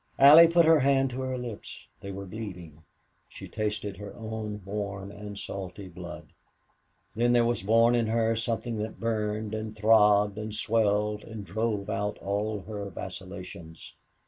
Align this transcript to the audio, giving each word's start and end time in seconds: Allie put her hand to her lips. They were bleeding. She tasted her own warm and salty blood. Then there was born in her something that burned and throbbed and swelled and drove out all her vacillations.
Allie 0.17 0.47
put 0.47 0.65
her 0.65 0.79
hand 0.79 1.11
to 1.11 1.21
her 1.21 1.37
lips. 1.37 1.87
They 1.99 2.11
were 2.11 2.25
bleeding. 2.25 2.81
She 3.29 3.47
tasted 3.47 3.97
her 3.97 4.15
own 4.15 4.63
warm 4.65 5.11
and 5.11 5.37
salty 5.37 5.87
blood. 5.89 6.33
Then 7.15 7.33
there 7.33 7.45
was 7.45 7.61
born 7.61 7.93
in 7.93 8.07
her 8.07 8.35
something 8.35 8.77
that 8.77 8.99
burned 8.99 9.53
and 9.53 9.75
throbbed 9.77 10.39
and 10.39 10.55
swelled 10.55 11.23
and 11.23 11.45
drove 11.45 11.87
out 11.87 12.17
all 12.17 12.61
her 12.61 12.89
vacillations. 12.89 13.93